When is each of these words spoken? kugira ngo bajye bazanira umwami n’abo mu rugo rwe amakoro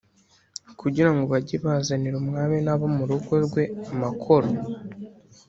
kugira 0.79 1.09
ngo 1.11 1.23
bajye 1.31 1.55
bazanira 1.65 2.15
umwami 2.23 2.57
n’abo 2.65 2.85
mu 2.95 3.03
rugo 3.09 3.33
rwe 3.45 3.63
amakoro 3.91 4.47